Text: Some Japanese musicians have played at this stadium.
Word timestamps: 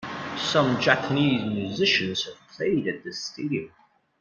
Some 0.35 0.81
Japanese 0.81 1.45
musicians 1.45 2.25
have 2.25 2.39
played 2.57 2.87
at 2.87 3.03
this 3.03 3.23
stadium. 3.23 3.71